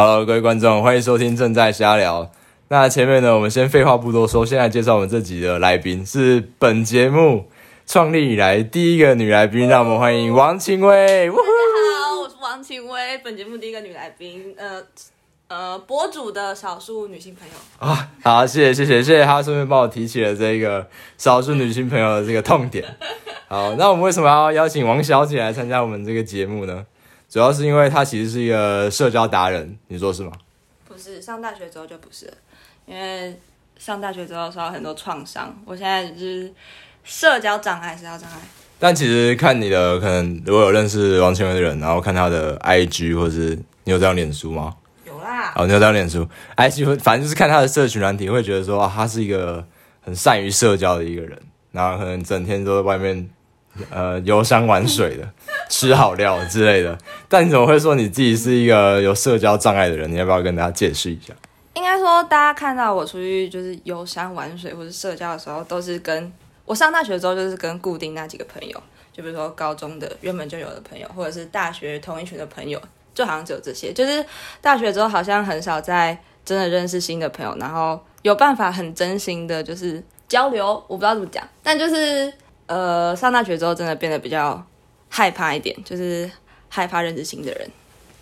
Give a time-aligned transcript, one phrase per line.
[0.00, 2.30] Hello，各位观众，欢迎收听正在瞎聊。
[2.68, 7.48] 那前面呢，我们先废话不多说，先来介绍我们这集的来宾，是本节目
[7.84, 11.26] 创立以来第一个女来宾，让我们欢迎王晴薇。
[11.28, 11.40] 大家
[12.06, 14.80] 好，我是王晴薇，本节目第一个女来宾，呃
[15.48, 17.54] 呃，博主的少数女性朋友。
[17.84, 20.86] 啊，好，谢谢谢谢谢谢他顺便帮我提起了这个
[21.16, 22.84] 少数女性朋友的这个痛点。
[23.48, 26.86] 好，那我们为什么要邀请王小姐来参加我们这个节目呢？
[27.28, 30.32] 主要是因为他其实是一个社交达人，你说是吗？
[30.86, 32.32] 不是，上大学之后就不是了，
[32.86, 33.38] 因为
[33.76, 36.50] 上大学之后受到很多创伤，我现在就是
[37.04, 38.38] 社交障碍，社交障碍。
[38.78, 43.54] 但其实看你的可能，如果有认识王千源的人，然后看他的 IG 或者是
[43.84, 44.74] 你有这样脸书吗？
[45.04, 45.52] 有啦。
[45.54, 46.26] 哦，你有这样脸书
[46.56, 49.62] ，IG 反正就是看他的社群软体，会觉得说啊，他是一个
[50.00, 51.38] 很善于社交的一个人，
[51.72, 53.28] 然后可能整天都在外面。
[53.90, 55.28] 呃，游山玩水的，
[55.70, 56.98] 吃好料之类的。
[57.28, 60.10] 但你怎么会说你自己是一个有社交障碍的人？
[60.10, 61.32] 你要不要跟大家解释一下？
[61.74, 66.32] 应该说，大家看到我出去就是游山玩水或者社交的时候，都是跟
[66.64, 72.82] 我上大学之后就是跟固定那几个朋友，就比如说高中的原本就有的朋友，或者是大学同一群的朋友，
[73.14, 73.92] 就好像只有这些。
[73.92, 74.24] 就是
[74.60, 80.74] 大学之后好像很少在真的认识新的朋友，然后有办法很真心的，就是交流。
[80.88, 82.32] 我不知道怎么讲，但就是。
[82.68, 84.64] 呃，上大学之后真的变得比较
[85.08, 86.30] 害怕一点，就是
[86.68, 87.68] 害怕认识新的人。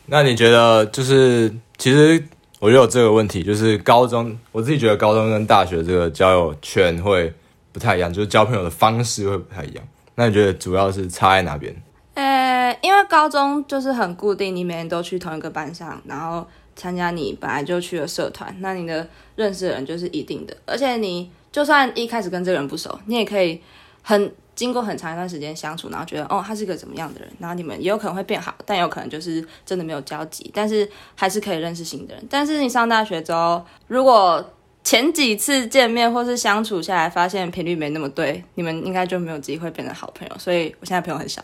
[0.06, 2.22] 那你觉得，就是其实
[2.60, 7.34] 我就有这个问题，就是高中我自己觉得高中跟大学这个交友圈会
[7.72, 9.84] 不太一样，就是交朋友的方式会不太一样。
[10.14, 11.74] 那你觉得主要是差在哪边？
[12.14, 23.60] 呃，因为高中就是很固定，你每天都去同一个班上，然后参加你本来就去的社团，那你的认识的人就是一定的，而且你就算一开始跟这个人不熟，你也可以。
[24.08, 32.24] 很经过很长一段时间相处，然后觉得哦，他是个怎么样的人，然后你们也有可能会变好，但有可能就是真的没有交集，但是还是可以认识新的人。
[32.30, 34.52] 但是你上大学之后，如果
[34.84, 40.34] 前几次见面或是相处下来，发现频率没那么对，你们应该就没有机会变成好朋友。
[40.38, 41.42] 所以我现在朋友很少。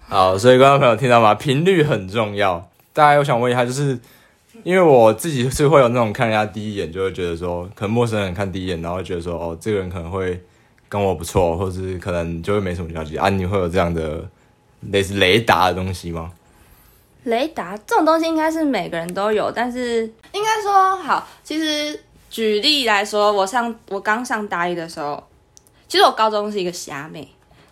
[0.00, 1.36] 好，所以观众朋友听到吗？
[1.36, 2.68] 频率很重要。
[2.92, 3.96] 大家我想问一下，就是
[4.64, 10.38] 因为我自己是会有那种看人家第一眼就会觉得说，可能陌生人看第一眼，然后觉得说哦，这个人可能会。
[10.92, 13.30] 跟我不错，或是可能就会没什么交集啊？
[13.30, 14.22] 你会有这样的
[14.90, 16.30] 类似雷达的东西吗？
[17.22, 21.98] 雷达这种东西应该是每个人都有，但是应该说好，其实
[22.28, 25.26] 举例来说，我上我刚上大一的时候，
[25.88, 27.26] 其实我高中是一个虾妹，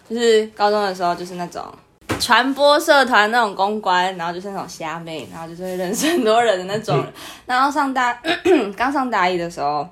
[0.08, 1.62] 就是高中的时候就是那种
[2.19, 7.04] 传播社团那种公关，然后就是那种虾妹，然后就是会认识很多人的那种。
[7.44, 8.19] 然后上大
[8.75, 9.87] 刚上大一的时候，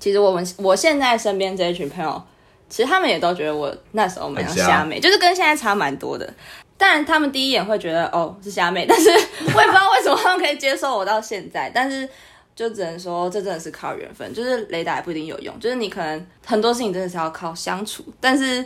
[0.00, 2.22] 其实我们我现在身边这一群朋友。
[2.68, 6.28] 其实他们也都觉得我那时候蛮像虾妹，就是跟现在差蛮多的。
[6.76, 9.08] 但他们第一眼会觉得哦是虾妹，但是
[9.54, 11.70] 我也不知道为什么他们可以接受我到现在。
[11.74, 12.06] 但是
[12.54, 15.58] 就只能说这真的是靠缘分，就是雷达也不一定有用。
[15.60, 18.64] 就是你可能很多事情真的是要靠相处，但是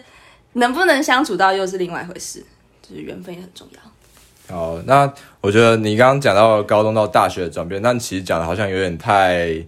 [0.55, 2.43] 能不能相处到又是另外一回事，
[2.83, 4.57] 就是缘分也很重要。
[4.57, 9.65] 好，那我觉得你刚刚讲到高中到大学的转变，但其实讲的好像有点太。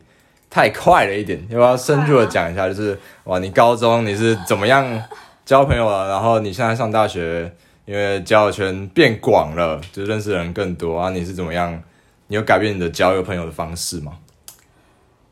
[0.53, 2.69] 太快了一点，要不要深入的讲一下？
[2.69, 5.03] 就是哇，你高中你是怎么样
[5.47, 6.11] 交朋友了？
[6.11, 7.51] 然后你现在上大学，
[7.87, 11.09] 因为交友圈变广了，就认识的人更多啊。
[11.09, 11.83] 你是怎么样？
[12.27, 14.13] 你有改变你的交友朋友的方式吗？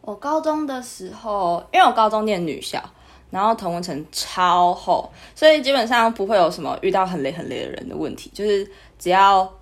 [0.01, 2.83] 我高中的时候，因为我高中念女校，
[3.29, 8.67] 然后同文层超厚，所以基本上不会有什么遇到很雷很雷的人的问题，就是
[8.99, 9.53] 只要。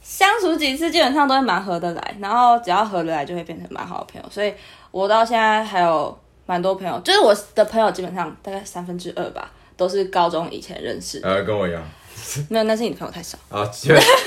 [0.00, 4.26] 相处几次，基本上都会蛮合得来，然后只要合得来，就会变成蛮好的朋友。
[4.30, 4.54] 所以
[4.90, 11.28] 我到现在还有蛮多朋友，就是我的朋友基本上大概三分之二吧，都是高中以前认识的。
[11.28, 11.82] 呃，跟我一样。
[12.48, 13.38] 没有，那是你的朋友太少。
[13.48, 13.62] 啊，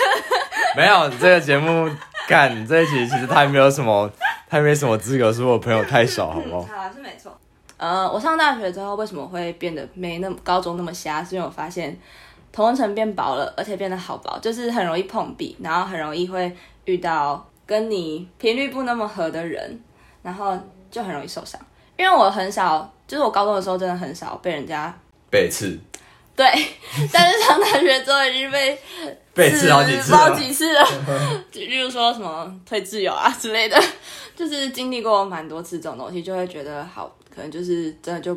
[0.77, 1.89] 没有这个节目
[2.27, 4.09] 干这一集，其实他没有什么，
[4.47, 6.61] 他没什么资格说我朋友太少，好不好？
[6.73, 7.37] 好，是没错。
[7.77, 11.23] 呃，我上大学之后为什么会变得没那么高中那么瞎？
[11.23, 11.97] 是因为我发现。
[12.53, 16.53] 同温层变薄了，而且变得好薄，就是很容易碰壁，然后很容易会
[16.83, 19.79] 遇到跟你频率不那么合的人，
[20.21, 20.57] 然后
[20.89, 21.59] 就很容易受伤。
[21.97, 24.93] 因为我很少，就是我高中的时候真的很少被人家
[25.29, 25.77] 背刺，
[26.35, 26.45] 对，
[27.11, 28.77] 但是上大学之后已经被
[29.35, 30.83] 背刺好几次，好几次了，
[31.51, 33.79] 就例如说什么退自由啊之类的，
[34.35, 38.35] 就是经历过蛮多次这种东西，就会觉得好，可能就是真的就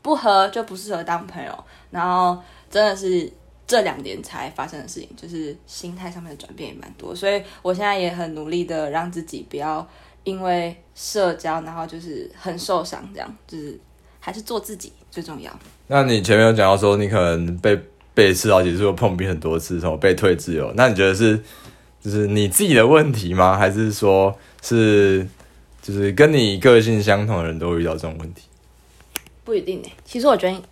[0.00, 2.40] 不合，就不适合当朋友，然后
[2.70, 3.32] 真的是。
[3.64, 9.88] 这两年才发生的事情，就是心态上面的转变也蛮多，所以我现在也很努力的让自己不要
[10.24, 13.78] 因为社交，然后就是很受伤，这样就是
[14.20, 15.50] 还是做自己最重要。
[15.86, 17.78] 那你前面有讲到说，你可能被
[18.14, 21.38] 被刺好几次，碰壁很多次，什么被退自由，那你觉得是
[22.00, 23.56] 就是你自己的问题吗？
[23.56, 25.26] 还是说是
[25.80, 28.42] 就是跟你个性相同的人都会遇到这种问题？
[29.44, 29.88] 不一定呢。
[30.04, 30.62] 其实我觉得，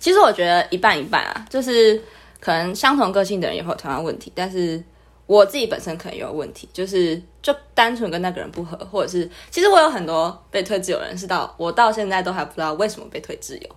[0.00, 2.00] 其实我觉得一半一半啊，就是
[2.40, 4.82] 可能相同个性的人也会有同样问题，但是
[5.28, 13.68] 我自己本身可能也有问题，就是就单纯跟那个人不合，或者是其实我有很多被推自由人，是到我到现在都还不知道为什么被推自由，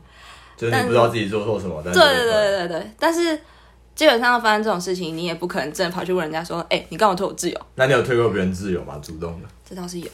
[0.57, 1.79] 就是你不知道自己做错什么。
[1.85, 3.39] 但对对对对对，但是。
[3.93, 8.97] 基本上发生这种事情，你也不可能真的跑去问人家说：“哎、欸，你干嘛推我自由？”那你有推过别人自由吗？
[9.03, 9.47] 主动的？
[9.69, 10.07] 这倒是有。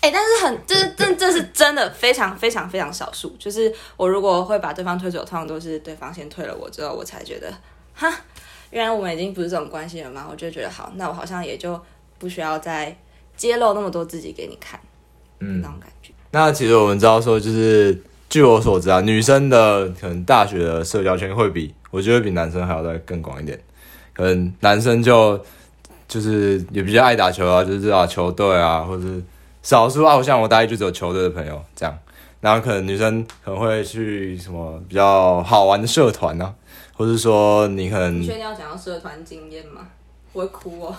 [0.00, 3.34] 哎、欸，但是很，这是这这是真的非常非常非常少数。
[3.38, 7.50] 就是我如果会把对方推走，通常都是对方先推了我之后，我才觉得，
[7.94, 8.12] 哈，
[8.76, 10.26] 原来我们已经不是这种关系了嘛？
[10.30, 11.80] 我就觉得好，那我好像也就
[12.18, 12.94] 不需要再
[13.34, 14.78] 揭露那么多自己给你看，
[15.38, 16.12] 嗯，那种感觉。
[16.32, 21.74] 那其实我们知道说，就是据我所知啊，女生的可能大学的社交圈会比。
[21.90, 23.58] 我觉得比男生还要再更广一点，
[24.12, 25.42] 可能男生就
[26.06, 29.22] 就是也比较爱打球啊，就是啊球队啊，或者是
[29.62, 31.98] 少数啊，像我大一就只有球队的朋友这样，
[32.42, 36.52] 然后可能女生可能会去什么比较好玩的社团啊，
[36.96, 39.86] 或是说你可能，你确定要讲到社团经验吗？
[40.32, 40.96] 我会哭哦。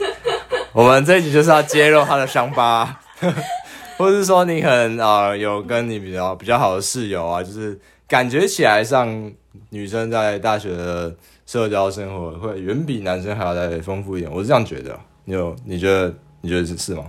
[0.72, 3.00] 我们这一集就是要揭露他的伤疤，
[3.98, 9.32] 或者是说你可能啊、呃、有跟你比较比较好的室友啊，就是感觉起来上。
[9.68, 11.14] 女生在大学的
[11.44, 14.98] 社交生活会远比男生还要再丰富一点，我是这样觉得。
[15.26, 17.04] 你有你觉得你觉得是是吗？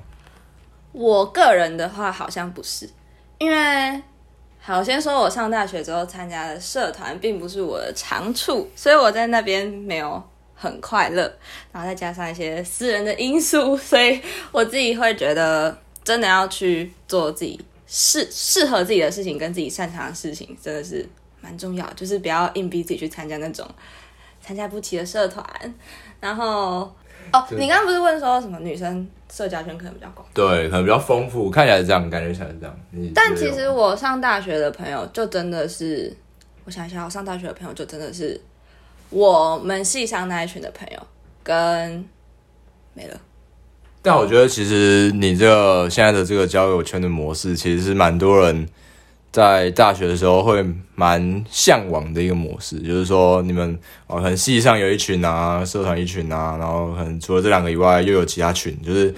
[0.92, 2.90] 我个人的话好像不是，
[3.38, 4.02] 因为
[4.66, 10.24] 好先说，我上大学之后参加的社团并不是我的长处，所以我在那边没有
[10.56, 11.32] 很快乐。
[11.74, 14.22] 然后再加上一些私人的因素，所以
[14.54, 21.08] 我自己会觉得，真的要去做自己适适合自己的事情，跟自己擅长的事情，真的是。
[21.46, 23.68] 蛮重要，就是不要硬逼自己去参加那种
[24.42, 25.46] 参加不起的社团。
[26.22, 26.90] 然后
[27.32, 30.28] 哦，你刚刚不是问说什么女生社交圈可能比较广？
[30.34, 32.76] 对，可能比较丰富，看起来是这样，感觉起来是这样。
[33.16, 36.16] 但其实我上大学的朋友就真的是，
[36.66, 38.40] 我想一下，我上大学的朋友就真的是
[39.10, 41.00] 我们系上那一群的朋友
[41.42, 42.06] 跟
[42.94, 43.20] 没了。
[44.02, 48.68] 但我觉得其实你这个现在的这个交友圈的模式，其实是蛮多人。
[49.34, 50.64] 在大学的时候会
[50.94, 59.12] 蛮向往的一个模式，就是说你们啊，可能系上有一群啊，社团一群啊，然后可能除了这两个以外，又有其他群，就是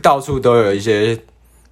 [0.00, 1.10] 到处都有一些，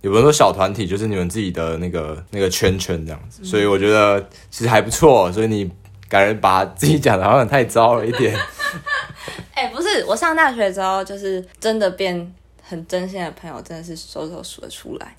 [0.02, 3.42] 也不能说小团体，就是你们自己的那个那个圈圈这样子。
[3.42, 5.70] 所以我觉得其实还不错，所以你
[6.06, 8.38] 感觉把自己讲的好像太糟了一点。
[9.56, 12.30] 哎、欸，不是，我上大学之后就是真的变
[12.62, 15.16] 很真心的朋友，真的是手手数得出来。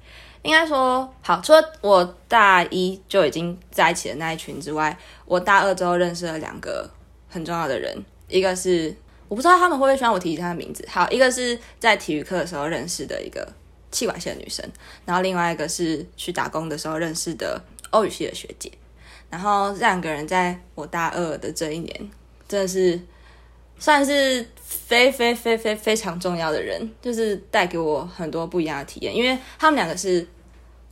[0.47, 6.89] 应该说好，除了我大一就已经在一起的那一群之外，我大二之后认识了两个
[7.27, 7.93] 很重要的人，
[8.29, 8.95] 一个是
[9.27, 13.45] 我不知道他们会不会喜欢我提起他的名字，好，一个是在体育课的时候认识的一个
[13.91, 14.65] 气管系的女生，
[15.03, 18.71] 然后另外一个是去打工的时候认识的欧语系的学姐，
[19.29, 22.11] 然后这两个人在我大二的这一年
[22.47, 22.97] 真的是
[23.77, 24.45] 算是。
[24.69, 30.27] 非非非非非常重要的人，就是带给我很多不一样的体验，因为他们两个是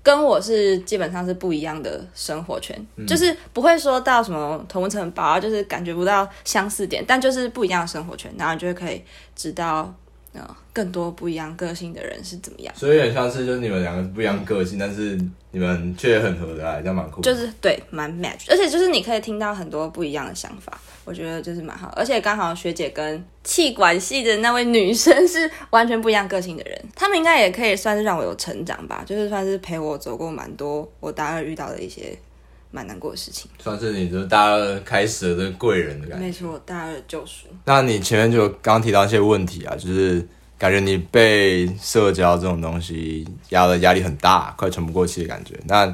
[0.05, 9.01] 跟我是基本上是不一样的生活圈，嗯、就是不会说到什么同温层薄，就是感觉不到相似点，但就是不一样的生活圈，然后你就会可以
[9.35, 9.91] 知道。
[10.73, 12.73] 更多不一样个性的人是怎么样？
[12.75, 15.19] 所以有点像是，就是你们两个不一样个性，嗯、但是
[15.51, 17.21] 你们却很合得来，这样蛮酷。
[17.21, 21.93] 就是对，蛮 match，而且就是你可以听到很多不一样的想法，我觉得就是蛮好。
[21.95, 32.17] 而且刚好学姐跟气管系的那位女生是完全不一样个性的人，他们应该也可以算是让我有成长吧，就是算是陪我走过蛮多我大二遇到的一些
[32.75, 36.25] 蛮难过的事情，算是你的大二开始的这贵人的感觉。
[36.25, 37.47] 没错，大二的救赎。
[37.63, 40.27] 那你前面就刚刚提到一些问题啊，就是。
[40.57, 45.53] 感觉你被社交这种东西压的压力很大，快喘不过气的感觉。
[45.67, 45.85] 那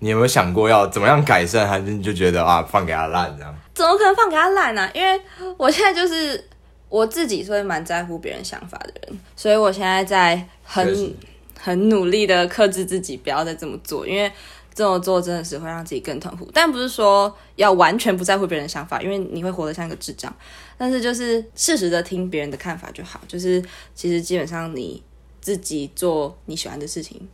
[0.00, 1.68] 你有没有想过要怎么样改善？
[1.68, 3.54] 还是你就觉得啊，放给他烂这样？
[3.74, 4.90] 怎么可能放给他烂呢、啊？
[4.92, 5.20] 因为
[5.56, 6.44] 我现在就是
[6.88, 11.14] 我自己所以蛮在乎别人想法的人，所以我现在在很
[11.56, 14.30] 很努力的克制自己，不要再这么做，因为。
[14.78, 20.32] 这么做真的是会让自己更痛苦，但不是说要完全不在乎别人的想法，因为你会活得像一个智障。
[20.76, 23.20] 但是就是适时的听别人的看法就好。
[23.26, 23.60] 就是
[23.92, 25.02] 其实基本上你
[25.40, 27.28] 自己做你喜欢的事情，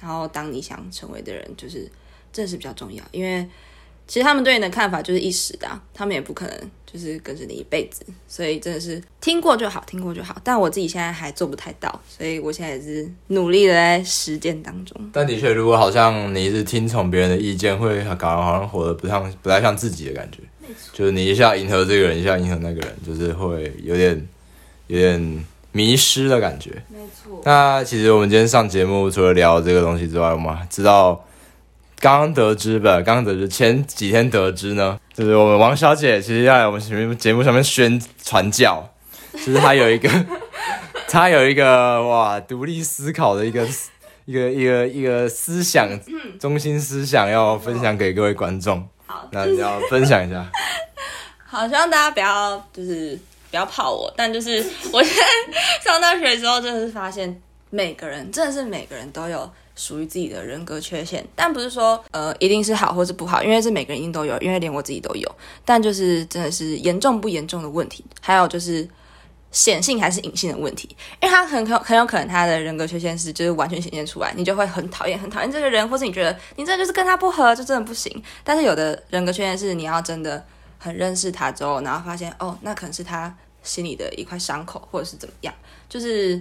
[0.00, 1.86] 然后当你想成为的人，就是
[2.32, 3.46] 这是比较重要，因为。
[4.08, 10.36] 其实他们对你的看法就是一时的，他们也不可能就是跟着你一辈子，所以真的是听过就好，听过就好。
[10.44, 14.96] 但我自己现在还做不太到，所以我现在也是努力的在实践当中。
[15.12, 20.38] 但的确，如果好像你一直听从别人的意见，会搞得好像活得不像不太像自己的感觉。
[20.60, 20.90] 没错。
[20.92, 24.26] 就是你一下迎合这个人，一下迎合那个人，就是会有点
[24.86, 26.70] 有点迷失的感觉。
[26.88, 27.42] 没错。
[27.44, 31.24] 那其实我们今天上节目，除了聊这个东西之外，我们还知道
[32.00, 38.86] 刚刚得知吧，刚刚得知前几天得知呢，就是我们王小姐其实要来我们节目上面宣传教，
[39.32, 40.10] 就是她有一个，
[41.08, 43.66] 她有一个哇独立思考的一个
[44.26, 45.88] 一个一个一个思想
[46.38, 48.86] 中心思想要分享给各位观众。
[49.06, 50.46] 好，那你要分享一下。
[51.46, 53.18] 好，希望大家不要就是
[53.50, 65.30] 不要泡我，但就是我现在上大学的时候，真的是发现每个人真的是每个人都有属于自己的人格缺陷，但不是说呃一定是好或是不好，因为是每个人一定都有，因为连我自己都有，
[65.64, 68.88] 但就是真的是严重不严重的问题，还有就是
[69.52, 70.88] 显性还是隐性的问题，
[71.22, 80.44] 因为他很可很有可能他的人格缺陷是就是完全显现出来，你就会很讨厌很讨厌这个人，或是你觉得你真的就是跟他不合，就真的不行，但是有的人格缺陷是你要真的。
[80.78, 85.52] 很认识他之后，然后发现哦，那可能是他心里的一块伤口，或者是怎么样。
[85.88, 86.40] 就是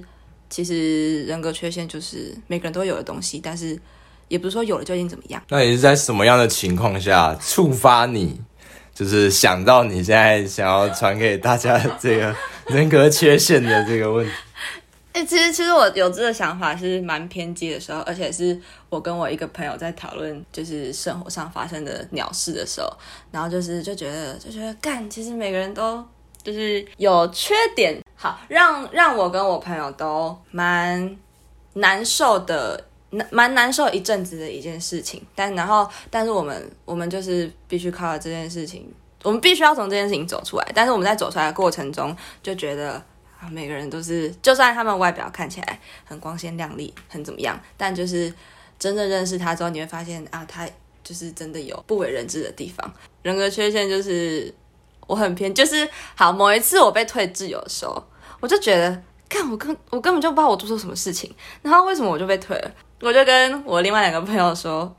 [0.50, 3.80] 其实人格缺陷就是每个人都有的东西，但是
[4.28, 5.42] 也不是说有了就一定怎么样。
[5.50, 8.40] 那你是在什么样的情况下触发你，
[8.94, 12.36] 就是想到你现在想要传给大家这个
[12.68, 14.32] 人格缺陷的这个问题？
[15.16, 18.60] 哎、欸，其实其实我有这个想法是蛮偏激的时候，而且是
[18.90, 22.92] 我跟我一个朋友在讨论，就是生活上发生的鸟事的时候，
[23.32, 26.06] 然后就是就觉得就觉得干，其实每个人都
[26.46, 31.18] 就是有缺点，好让让我跟我朋友都蛮
[31.74, 32.82] 难受的，
[33.32, 35.22] 蛮难受一阵子的一件事情。
[35.36, 38.88] 但然后但是我们我们就是必须靠这件事情，
[39.24, 40.72] 我们必须要从这件事情走出来。
[40.74, 42.94] 但是我们在走出来的过程中，就觉得
[43.40, 43.50] 啊。
[43.52, 48.34] 每个人都是，就算他们外表看起来很光鲜亮丽，很怎么样，但就是
[48.80, 50.68] 真正认识他之后，你会发现啊，他
[51.04, 52.92] 就是真的有不为人知的地方。
[53.22, 54.52] 人格缺陷就是
[55.08, 56.32] 我很偏，就是好。
[56.32, 58.04] 某一次我被退自由的时候，
[58.40, 62.72] 我就觉得，看我根我根本就不知道我做错什么事情，然后为什么我就被退了？
[63.02, 64.96] 我就跟我另外两个朋友说，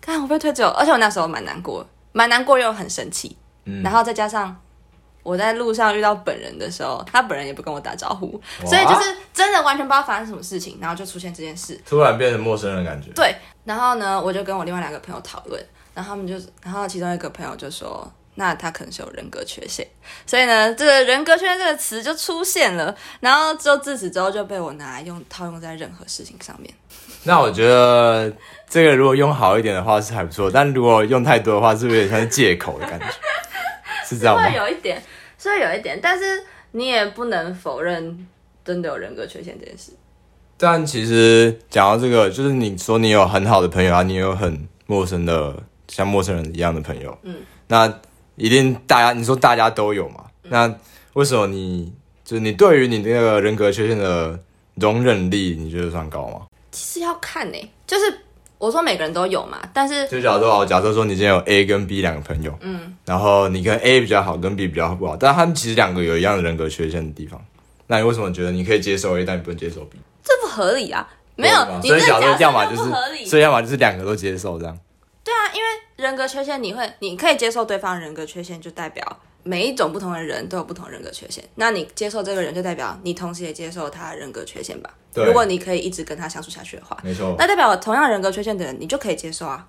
[0.00, 4.56] 看我被退自由，而且我那时候蛮难过，蛮难过又很生气，嗯，然后再加上。
[5.22, 13.10] 我在路上遇到本人的时候，他本人也不跟我打招呼，所以就是真的完全不知道发生什么事情，然后就出现这件事，突然变成陌生人的感觉。
[13.10, 15.60] 对，然后呢，我就跟我另外两个朋友讨论，
[15.92, 19.86] 然后他们就，然后其中一个朋友就说，那他可能是有人格缺陷，
[20.24, 26.72] 所以呢，这个人格缺陷这个词就出现了，然后就自此之后就被我拿来用套用在任何事情上面。
[27.24, 28.32] 那我觉得
[28.68, 33.06] 这个如果用好一点的话是还不错，但如果用太多的话，是不是有点像是借口的感觉？
[34.06, 34.48] 是这样吗？
[34.48, 35.02] 会有一点。
[35.38, 38.26] 所以有一点，但是你也不能否认
[38.64, 39.92] 真的有人格缺陷这件事。
[40.56, 45.54] 但其实讲到这个，就是你说你有很好的朋友啊，你有很陌生的
[45.88, 47.36] 像陌生人一样的朋友，嗯，
[47.68, 47.86] 那
[48.36, 50.24] 一定大家你说大家都有嘛？
[50.44, 50.74] 嗯、那
[51.14, 51.92] 为什么你
[52.24, 54.38] 就是你对于你那个人格缺陷的
[54.74, 56.46] 容忍力，你觉得算高吗？
[56.70, 58.20] 其实要看呢、欸，就是。
[58.58, 67.38] 我说每个人都有嘛，但是就假如说哦，假设说你今天有 A 跟 B 两个朋友，嗯，然后你跟 A 比较好，跟 B 比较不好，但他们其实两个有一样的人格缺陷的地方，
[67.86, 69.98] 那你为什么觉得你可以接受 A，但你不能接受 B？
[70.24, 71.06] 这不合理啊！
[71.34, 74.78] 没有，所以假设要么就是，所以要么就是两个都接受这样。
[76.06, 79.04] 人格缺陷，你会你可以接受对方人格缺陷，就代表。
[79.42, 84.90] 每一种不同的人都有不同人格缺陷，那你接受这个人，就代表你同时也接受他人格缺陷吧？
[85.14, 85.24] 对。
[85.24, 87.34] 如果你可以一直跟他相处下去的话，没错。
[87.38, 89.64] 那代表同样人格缺陷的人，你就可以接受啊。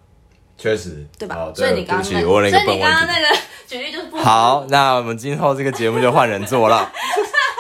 [0.58, 1.36] 确实，对吧？
[1.36, 4.66] 好，所以你刚刚那，所以你刚刚那个举例就是不好。
[4.70, 6.92] 那我们今后这个节目就换人做了。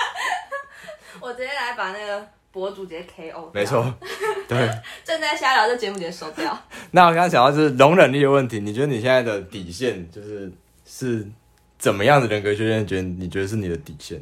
[1.21, 2.27] 我直接来把那个
[2.57, 3.49] 博主直接 KO。
[3.53, 3.93] 没错，
[4.49, 4.57] 对。
[5.03, 6.57] 正在瞎聊，这节目直接收掉。
[6.91, 10.51] 那我刚刚讲到就是容忍力的问题，你觉得你现在的底线就是
[10.85, 11.27] 是？
[11.79, 14.19] 怎么样的人格缺陷，觉得你觉得是你的底线？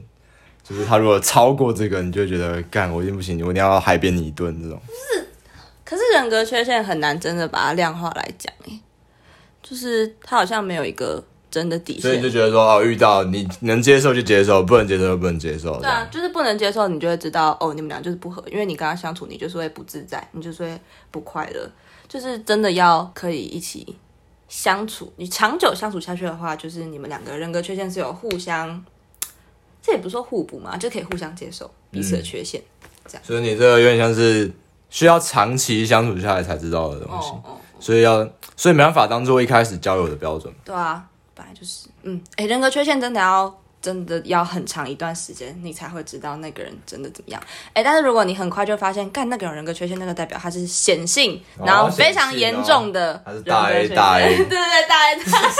[0.62, 4.77] 就是他如果超过这个，你就觉得干我一定不行，我一定要海扁你一顿这种。
[4.89, 5.25] 是，
[5.86, 8.77] 可是人格缺陷很难真的把它量化来讲诶，
[9.63, 11.24] 就是他好像没有一个
[11.55, 12.01] 真的底线。
[12.01, 15.79] 所以你就觉得说哦，遇到你能接受就接受，不能接受就不能接受。
[15.79, 20.77] 对啊，就是不能接受，你就会知道哦，你们俩就是不合，因为你跟他相处，你就是会不自在，你就是会
[21.12, 21.71] 不快乐，
[22.09, 23.95] 就是真的要可以一起。
[24.47, 28.85] 相处，你长久相处下去的话，就是你们两个人格缺陷是有互相，
[29.81, 33.24] 这也不是说互补嘛，就可以互相接受彼此的缺陷，嗯、这样。
[33.25, 34.50] 所以你这个有点像是
[34.91, 40.53] 需要长期相处下来才知道的东西，哦哦、所以要，所以没办法当做一开始交友的标准。
[40.63, 41.03] 对啊，
[41.36, 43.54] 本来就是，嗯，哎、欸，人格缺陷真的要。
[43.82, 47.39] 真的要很长一段时间，你才会知道那个人真的怎么样。
[47.72, 53.54] 哎，但是如果你很快就发现，干那个人格缺陷，那个代表他是显性，哦、然后非常严重的人格缺陷。
[53.54, 55.51] 哦、大 A 大 A， 对对对，大 A 大 A。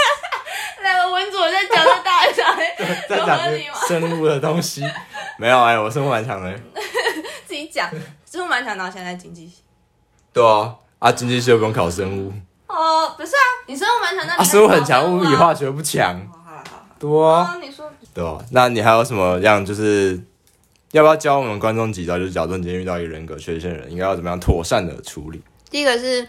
[0.82, 2.74] 两个文组在讲的大 A 大 A，
[3.16, 3.74] 有合理吗？
[3.86, 4.82] 生物的东西。
[5.38, 6.52] 没有哎、欸，我生物蛮强的。
[7.46, 7.88] 自己讲，
[8.28, 9.62] 生物蛮强，然后现在经济系。
[10.32, 12.32] 对啊，啊，经济系又不用考生物。
[12.66, 16.20] 哦，不是啊，你生物蛮强，那、啊、生物很强，物理化学不强。
[16.32, 17.54] 好好好，多啊。
[17.54, 17.90] 哦、你说。
[18.12, 19.64] 对啊，那你还有什么样？
[19.64, 20.18] 就是
[20.92, 22.18] 要不要教我们观众几招？
[22.18, 25.42] 就是假如你今天遇到一个人格缺陷的人，应该要怎么样妥善的处理？
[25.70, 26.26] 第一个是，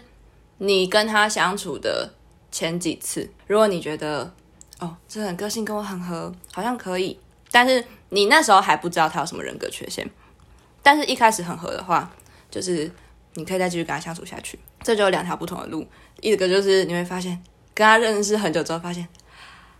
[0.58, 2.12] 你跟他相处的
[2.52, 4.30] 前几次，如果你觉得
[4.80, 7.18] 哦，这个人个性跟我很合，好像可以，
[7.50, 10.08] 但是你那时候还不知道他有什么人格缺陷，
[10.82, 12.10] 但是一开始很合的话，
[12.50, 12.90] 就是
[13.34, 14.58] 你可以再继续跟他相处下去。
[14.82, 15.86] 这就有两条不同的路，
[16.20, 17.42] 一个就是你会发现
[17.74, 19.06] 跟他认识很久之后，发现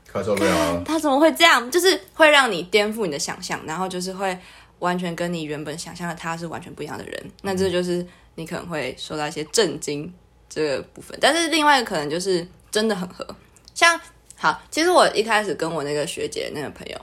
[0.07, 1.71] 可受不了，他怎么会这样？
[1.71, 4.39] 就是会让你颠覆你的想象，然后就是会
[4.79, 7.21] 完全跟你原本想象的他是完全不一样的人。
[7.25, 10.13] 嗯、那这就是你可能会受到一些震惊
[10.49, 11.19] 这个部分。
[11.21, 13.27] 但是另外一个可能就是真的很合，
[13.75, 14.01] 像
[14.37, 16.99] 好，其实我一开始跟我那个学姐那个朋友，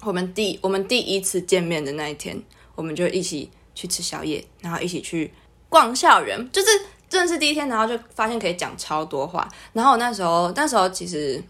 [0.00, 2.40] 我们第我们第一次见面的那一天，
[2.74, 5.34] 我们就一起去吃宵夜，然后一起去
[5.68, 6.68] 逛校园，就是。
[7.12, 9.46] 正式第一天，然后就发现可以讲超多话。
[9.74, 11.40] 然后我那时候，那时候其实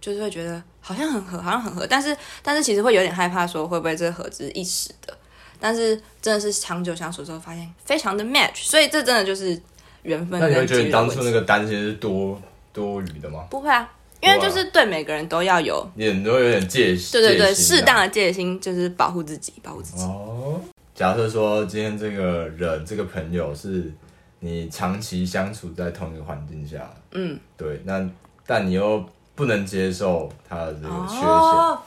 [0.00, 5.16] 就是会觉得好像很合，好像很合，但是但是其实会有点害怕，说会不会这个合只是一时的。
[5.60, 9.56] 但是真的是长久相处之后，发现非常的 match，所以这真的就是
[10.02, 10.40] 缘分。
[10.40, 12.40] 那你会觉得你当初那个担心是多
[12.72, 13.46] 多余的吗？
[13.48, 13.88] 不会啊，
[14.20, 17.12] 因为就是对每个人都要有，你都有点戒心。
[17.12, 20.02] 对对对，适当的戒心就是保护自己，保护自己。
[20.02, 20.60] 哦，
[20.96, 23.92] 假设说今天这个人这个朋友是。
[24.40, 28.08] 你长期相处在同一个环境下，嗯，对，那
[28.46, 31.82] 但你又不能接受他的这个缺陷，哦，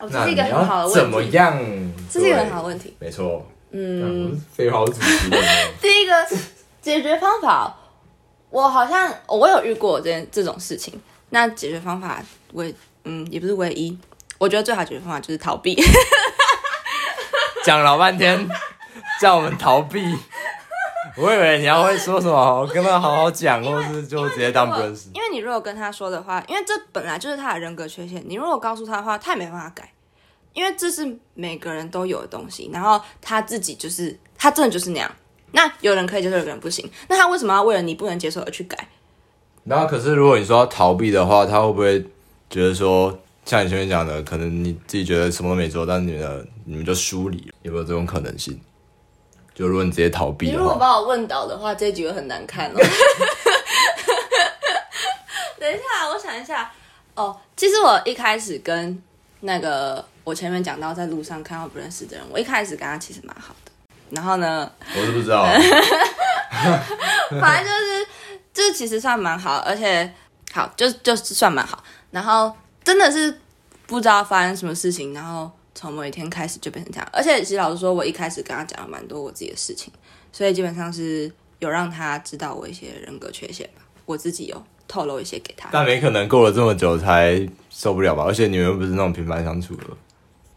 [0.00, 1.00] 这是一个很好的问题。
[1.00, 1.58] 怎么样？
[2.10, 2.94] 这是一个很好的问题。
[2.98, 5.00] 没错，嗯，废话主题。
[5.80, 6.12] 第一个
[6.82, 7.74] 解决方法，
[8.50, 11.00] 我好像我有遇过这件这种事情。
[11.30, 12.74] 那解决方法，唯
[13.04, 13.98] 嗯也不是唯一，
[14.38, 15.76] 我觉得最好解决方法就是逃避。
[17.64, 18.48] 讲老半天，
[19.20, 20.14] 叫我们逃避。
[21.16, 25.08] 我以为你要会说什么，我跟他好好讲，或是就直接当不认识。
[25.14, 29.90] 因为你如果跟他说的话，因为这本来就是他的人格缺陷，你如果告诉他的话，他也没办法改，
[30.52, 32.70] 因为这是每个人都有的东西。
[32.72, 35.10] 然后他自己就是他真的就是那样。
[35.52, 36.86] 那有人可以接受，有人不行。
[37.08, 38.76] 那他为什么要为了你不能接受而去改？
[39.64, 42.00] 然后可是如果你说要逃避的话，他会不会
[42.50, 48.60] 觉得说，像你前面讲的，可能你自己觉得什么都没做，但是你的你们就疏离，有没有这种可能性？
[49.56, 52.74] 就如果你直接逃避，你如果把我问倒的话，这局会很难看哦。
[55.58, 56.70] 等一下，我想一下。
[57.14, 59.02] 哦，其实我一开始跟
[59.40, 63.72] 那个我前面讲到在路上看到不认识的人，我一开始跟他其实蛮好的。
[64.10, 65.46] 然后呢，我是不知道。
[67.40, 68.06] 反正就是，
[68.52, 70.12] 就是其实算蛮好，而且
[70.52, 71.82] 好，就就是算蛮好。
[72.10, 73.40] 然后真的是
[73.86, 75.50] 不知道发生什么事情，然后。
[75.76, 79.92] 从某一天开始就变成这样，而且其实老实说，我一开始跟他讲了蛮多我自己的事情，
[80.32, 83.82] 所以基本上是有让他知道我一些人格缺陷吧。
[84.06, 88.24] 我自己有透露一些给他，但没可能过了这么久才受不了吧？
[88.24, 89.84] 而且你们又不是那种频繁相处的。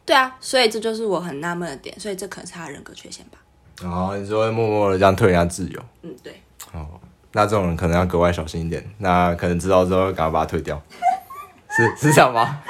[0.05, 3.39] 对啊，所以这就是我很纳闷的点，所以这可能是他的人格缺陷吧。
[3.83, 5.81] 哦，你说会默默的这样退人家自由？
[6.03, 6.41] 嗯，对。
[6.73, 6.87] 哦，
[7.33, 8.83] 那这种人可能要格外小心一点。
[8.99, 10.81] 那可能知道之后赶快把他退掉，
[11.75, 12.61] 是是这样吗？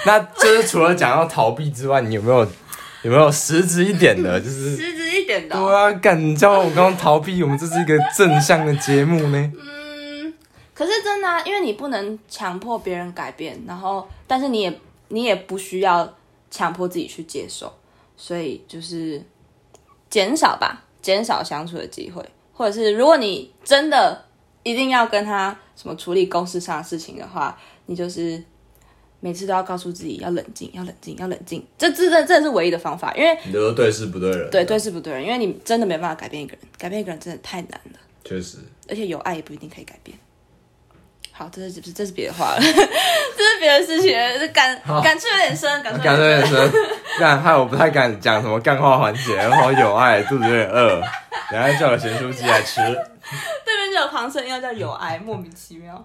[0.06, 2.38] 那就是除了讲要逃避之外，你有没有
[3.02, 4.40] 有没有实质一点的？
[4.40, 5.68] 就是实质一点的、哦。
[5.68, 9.52] 对啊，敢叫我刚刚逃避，我们这是一个正向的节目呢。
[9.58, 10.32] 嗯，
[10.74, 16.10] 可是真的、啊，因为你不能强迫别人改变，然后但是你也你也不需要
[16.50, 17.72] 强迫自己去接受，
[18.16, 19.22] 所以就是
[20.08, 24.24] 减少吧，减少相处的机会，或者是如果你真的
[24.62, 28.42] 一定要跟他什么处理公司上的事情的话，你就是。
[29.20, 31.64] 每次都要告诉自己要冷静，要冷静，要冷静。
[31.78, 34.50] 这这这这是唯一的方法，因为你都说对事不对人。
[34.50, 37.98] 对，对事不对人，因为你真的没办法改变一个人，改变一个人真的太难了。
[38.24, 40.18] 确实，而且有爱也不一定可以改变。
[41.32, 46.72] 好，这是这是别的话了， 这是别的事情，这感感触有点深，感触有点深。
[47.18, 51.00] 干害我不太敢讲什么干话环节，然后有爱，肚子有点饿，
[51.50, 52.80] 等下叫了咸酥鸡来吃。
[53.64, 56.04] 对面就有旁声，要叫有爱，莫名其妙。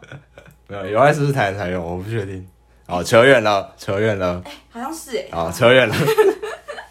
[0.67, 1.81] 没有有爱是不是台湾才有？
[1.81, 2.47] 我不确定。
[2.87, 4.41] 哦，扯远了，扯远了。
[4.45, 5.25] 哎、欸，好像是哎。
[5.31, 5.95] 哦，扯远了。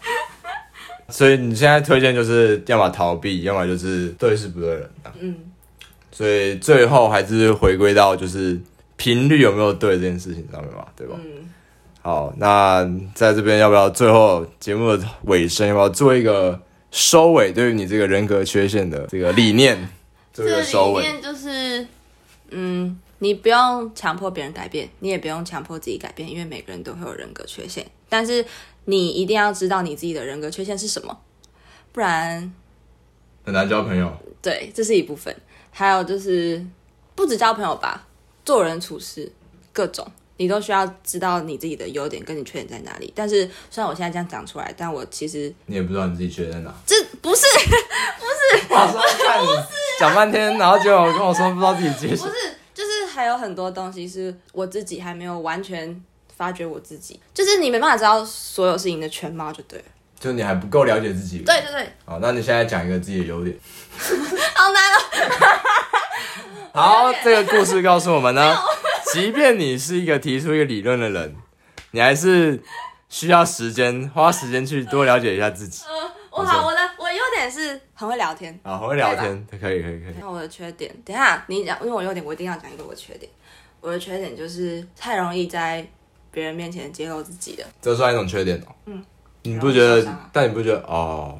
[1.07, 4.89] 所以你现在推荐就是要么逃避，要么就是对事不对人。
[5.19, 5.35] 嗯。
[6.11, 8.59] 所以最后还是回归到就是
[8.97, 11.15] 频率有没有对这件事情上面嘛，对吧？
[11.23, 11.49] 嗯。
[12.01, 16.59] 好，那在这边要不要最后节目的尾声要不要做一个
[16.91, 17.53] 收尾？
[17.53, 19.87] 对于你这个人格缺陷的这个理念，
[20.33, 21.03] 做一个收尾。
[21.03, 21.87] 理念就是，
[22.49, 22.99] 嗯。
[23.19, 27.85] 你不用强迫别人改变，你也不用强迫自己改变，因为每个人都会有人格缺陷。
[28.09, 28.45] 但是
[28.85, 31.17] 你一定要知道你自己的人格缺陷是什么，
[31.91, 32.53] 不然
[33.43, 34.11] 很难交朋友。
[34.41, 35.35] 对，这是一部分。
[35.71, 36.65] 还有就是，
[37.15, 38.07] 不止交朋友吧，
[38.45, 39.31] 做人处事
[39.73, 40.05] 各种，
[40.37, 43.11] 你都需要知道你自己的优点跟你缺点在哪里。
[43.15, 46.73] 但是虽然我现在这样讲出来，但我其实你也不知道你自己缺点在哪。
[46.85, 47.45] 这不是，
[48.19, 49.47] 不是， 马上看你
[49.99, 52.17] 讲半天，然后就跟我说不知道自己缺点。
[52.17, 52.33] 不是
[53.15, 56.03] 还有很多东西是我自己还没有完全
[56.35, 59.85] 发掘我自己，就是你没办法知道所有事情的全貌，就对了。
[60.19, 61.39] 就你还不够了解自己。
[61.39, 61.93] 对对对。
[62.05, 63.55] 好，那你现在讲一个自己的优点。
[64.55, 64.97] 好难哦。
[66.73, 68.57] 好，这个故事告诉我们呢，
[69.13, 71.35] 即便你是一个提出一个理论的人，
[71.91, 72.61] 你还是
[73.07, 75.83] 需要时间，花时间去多了解一下自己。
[75.87, 76.73] 嗯， 我好，我
[77.45, 78.57] 点是很会聊天。
[78.63, 80.15] 啊，很会聊天，可以可以可以。
[80.19, 83.31] 那我的缺点，等一下你讲，因为我优点我一定要讲一个我的缺点。
[83.81, 85.85] 我的缺点就是太容易在
[86.31, 88.75] 别人面前揭露自己的，这算一种缺点哦。
[88.85, 89.03] 嗯。
[89.43, 90.17] 你不觉得？
[90.33, 91.37] 但你不觉得哦？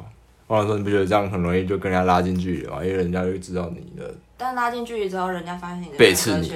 [0.48, 2.76] 我想说你不觉得这样很容易就跟人家拉近距离吗？
[2.84, 4.13] 因为人家就知道你的。
[4.38, 6.13] 但拉近距离之后，人家发现你的缺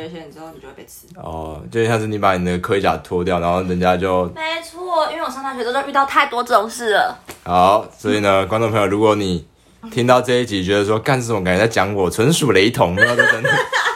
[0.10, 1.08] 陷之后，你就会被刺。
[1.16, 4.26] 哦，就像是你把你的盔甲脱掉，然后人家就。
[4.36, 7.18] 没错，因为我上大学之后遇到太多这种事了。
[7.44, 9.48] 好，所以呢，观众朋友，如果你
[9.92, 13.52] 听到这一集，觉得说干这种感觉在讲我，纯属雷同，没有在针对，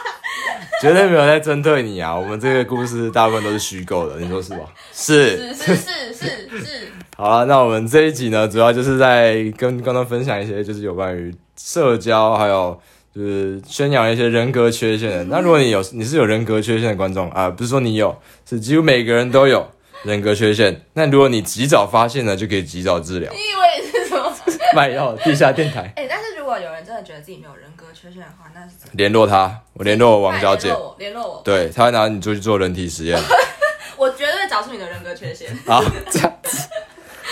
[0.80, 2.16] 绝对没有在针对你啊！
[2.16, 4.64] 我们这个故事大部分都是虚构的，你说是吧？
[4.94, 6.92] 是是是是是是。
[7.16, 12.80] 好了，那我们这一集呢，主要就是在跟观众分享一些，就是有关于社交，还有
[13.14, 15.24] 就是宣扬一些人格缺陷的。
[15.24, 18.16] 那如果你有，你是有人格缺陷的观众啊，不是说你有，
[18.48, 19.70] 是几乎每个人都有
[20.02, 20.82] 人格缺陷。
[20.94, 23.32] 那如果你及早发现了，就可以及早治疗。
[23.32, 24.32] 你以为是什么？
[24.74, 25.82] 卖药地下电台。
[25.96, 33.16] 哎、欸，但是如果有人真的觉得自己没有人格缺陷的话，那是联络他，我联络我王小姐，联络我，联络我，对，他会拿你出去做人体实验。
[33.96, 35.56] 我绝对找出你的人格缺陷。
[35.66, 36.68] 好， 这样子。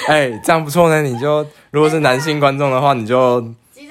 [0.07, 1.03] 哎、欸，这样不错呢。
[1.03, 3.45] 你就如果是男性观众的话，你就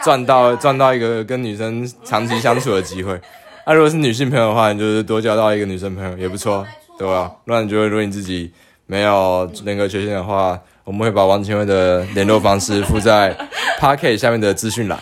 [0.04, 3.20] 赚到赚到一个跟女生长期相处的机会。
[3.66, 6.66] 那、 啊、如果是女性朋友的话，你就是多交到一个女生朋友也不错，
[6.98, 7.32] 对吧？
[7.46, 8.52] 那你觉得如果你自己
[8.86, 13.36] 没有人格缺陷的话， 我们会把王千惠的联络方式附在
[13.80, 15.00] pocket 下面的资讯栏。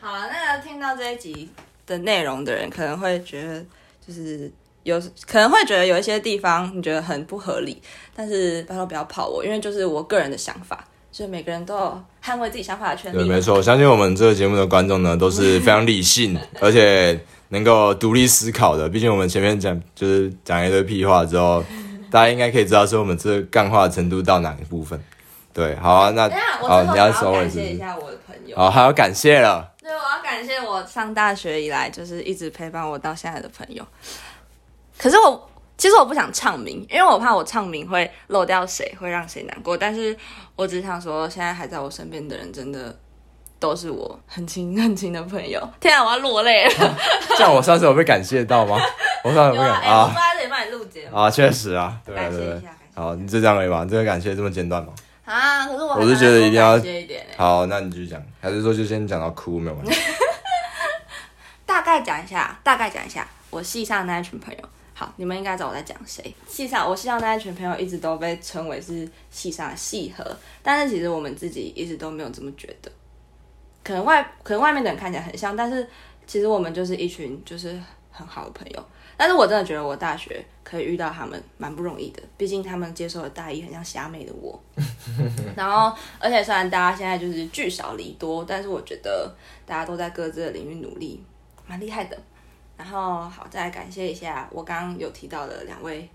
[0.00, 1.48] 好了，那个听到这一集
[1.86, 3.64] 的内容的人，可能会觉得
[4.06, 4.50] 就是。
[4.84, 7.80] 有可能会觉得有一些地方你觉得很不合理，
[8.16, 13.18] 但是拜托不要跑我，因为就是我个人的想法，就是每个人都有捍卫自己想法的权利。
[13.18, 17.20] 对，没错，我相信我们这个节目的观众呢都是非常理性， 而且
[17.50, 18.88] 能够独立思考的。
[18.88, 21.62] 毕竟我们前面讲就是讲一堆屁话之后，
[22.10, 24.98] 大家应该可以知道说我们这个干话的程度到哪个部分。
[25.52, 26.30] 对，好啊，那
[26.66, 27.56] 好，你要收尾是？
[27.56, 28.56] 感谢一下我的朋友。
[28.56, 29.70] 好，还要感谢了。
[29.82, 33.86] 对，我要感谢我上大学以来就是一直陪伴我到现在的朋友。
[34.96, 35.50] 可是我
[35.82, 39.76] 其实我不想唱名，因为我怕我唱名会漏掉谁，会让谁难过。
[39.76, 40.16] 但是
[40.54, 42.96] 我只想说，现在还在我身边的人，真的
[43.58, 45.60] 都是我很亲很亲的朋友。
[45.82, 46.86] 天啊，我要落泪了！
[46.86, 46.94] 啊、
[47.36, 48.78] 这样我上次有被感谢到吗？
[49.24, 50.04] 我上次有被感谢啊！
[50.06, 52.62] 我在这里帮你录节目啊，确实啊，对对对。
[52.94, 54.92] 好，你就这样而已嘛，这个感谢这么简短吗？
[55.24, 56.80] 啊，可是我我是觉得一定要
[57.36, 60.00] 好，那你继续讲，还是说就先讲到哭没有关系？
[61.66, 64.60] 大概讲一下，大概讲一下我系上的那一群朋友。
[64.94, 66.34] 好，你们应该知道我在讲谁。
[66.46, 70.24] 系上，我系上那一群朋友一直都被称为是系上的系核，
[70.62, 72.92] 但是其实我们自己一直都没有这么觉得。
[73.82, 75.88] 可能外，可能外面的人看起来很像，但是
[76.26, 78.84] 其实我们就是一群就是很好的朋友。
[79.16, 84.60] 但是我真的觉得我大学可以遇到他们蛮不容易的，毕竟他们接受的大一很像虾妹的我。
[85.56, 89.32] 然后，而且虽然大家现在就是聚少离多，但是我觉得
[89.64, 91.22] 大家都在各自的领域努力，
[91.66, 92.18] 蛮厉害的。
[92.82, 96.08] 然后好，再来感谢一下我刚刚有提到的两位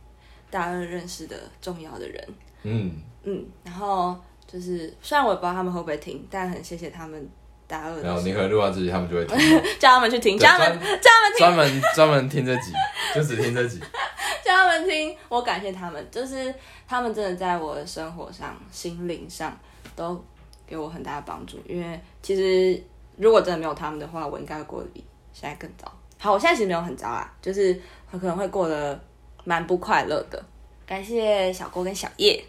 [0.51, 2.27] 大二认识的重要的人。
[2.63, 2.91] 嗯
[3.23, 4.13] 嗯，然后
[4.45, 7.29] 就是虽然我也不知道他们会不会听，但很谢谢他们
[7.67, 8.01] 大二的。
[8.01, 9.37] 然后你可能录完自己，他们就会听。
[9.79, 12.73] 叫他们去听，叫他们叫他们听，专门专门听这集，
[13.15, 13.79] 就只听这集。
[14.43, 16.53] 叫他们听，我感谢他们，就是
[16.85, 19.57] 他们真的在我的生活上、心灵上
[19.95, 20.21] 都
[20.65, 21.57] 给我很大的帮助。
[21.65, 22.83] 因为其实
[23.15, 25.01] 如果真的没有他们的话，我应该会过得比
[25.31, 25.89] 现在更糟。
[26.19, 28.99] 好，我现在其实没有很糟啊，就是很可能会过得
[29.43, 30.43] 蛮不快乐的。
[30.85, 32.43] 感谢小郭跟小叶，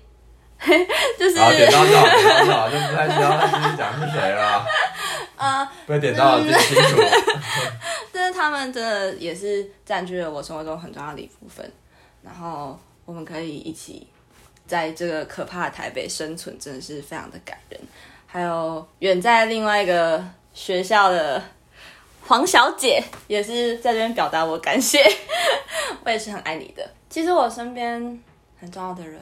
[1.19, 1.39] 就是。
[1.39, 4.65] 好，点到就好，点到就好，就不太需要继续讲是谁了。
[5.37, 6.97] 呃，被点到了，记清楚。
[8.11, 11.71] 但是他们真的也是占据了我生活中很重要的一部分。
[12.23, 14.07] 然后我们可以一起
[14.67, 17.81] 在这个可怕的台北生存，真的是非常的感人。
[18.27, 21.43] 还有远在另外一个学校的。
[22.29, 25.03] 黄小姐也是在这边表达我感谢，
[26.05, 26.87] 我也是很爱你的。
[27.09, 27.99] 其实我身边
[28.61, 29.19] 很重要的人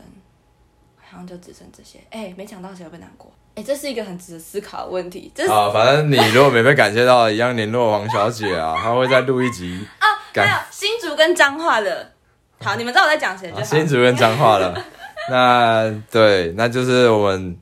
[1.08, 2.00] 好像就只剩这些。
[2.10, 3.32] 哎，没抢到谁会不会难过？
[3.54, 5.32] 哎，这是一个很值得思考的问题。
[5.48, 9.86] 啊，反正你如果没被感谢到，一样联络黄小姐啊， 她会再录一集。
[10.00, 12.12] 啊，还有新竹跟彰化的。
[12.60, 13.62] 好，你们知道我在讲谁就好。
[13.62, 14.76] 新竹跟彰化了。
[15.30, 17.56] 那对，那就是我们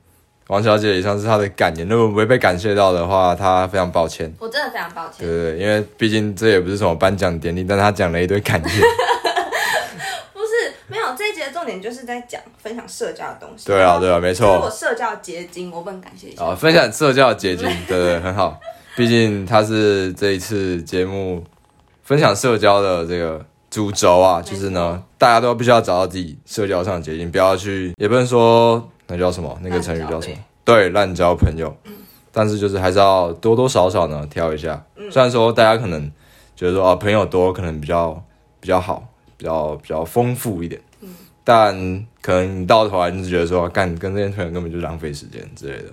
[0.55, 1.89] 王小姐以上是她的感言。
[1.89, 4.33] 如果没被感谢到的话，她非常抱歉。
[4.39, 5.27] 我真的非常抱歉。
[5.27, 8.71] 对对对，因为毕竟这也不是什么颁奖典礼，但她讲了一堆感言。
[10.33, 13.67] 不是，没有这一节的重点就是在讲分享社交的东西。
[13.67, 14.61] 对啊，对啊，没错。
[14.61, 16.45] 我社交结晶，我不能感谢一下。
[16.45, 18.61] 啊，分享社交结晶，对对，很好。
[18.95, 21.43] 毕竟她是这一次节目
[22.05, 23.45] 分享社交的这个。
[23.71, 30.37] 主轴啊，就是呢，大家都必须要找到自己社交上的捷径，不要去，也不能说那叫什么，那个成语叫什么？
[30.65, 31.77] 对，滥交朋友。
[31.85, 31.93] 嗯、
[32.33, 34.85] 但是就是还是要多多少少呢挑一下。
[34.97, 36.11] 嗯、虽然说大家可能
[36.57, 38.23] 觉得说啊，朋友多可能比较
[38.61, 40.81] 比较好，比较比较丰富一点。
[41.01, 41.09] 嗯、
[41.43, 41.75] 但
[42.23, 45.91] 可能你到头来就是觉得说，干跟这些朋友根本就浪费时间之类的。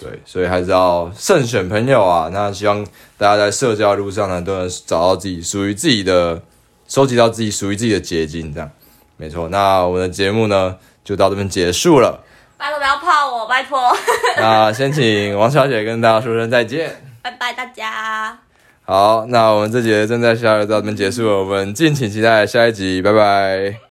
[0.00, 2.30] 对，所以还是要慎选朋友啊。
[2.32, 2.84] 那希望
[3.16, 6.42] 大家在社交路上呢，都能找到自己属于自己的。
[6.90, 8.70] 收集到自己属于自己的结晶，这样
[9.18, 9.46] 没错。
[9.50, 12.18] 那我们的节目呢，就到这边结束了。
[12.58, 13.96] 拜托不要泡我，拜托。
[14.36, 16.90] 那先请王小姐跟大家说声再见。
[17.22, 18.36] 拜拜，大家。
[18.84, 23.87] 好，那我们这节正在下就到这边结束了，我们敬请期待下一集，拜拜。